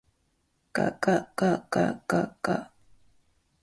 [0.73, 2.71] がががががが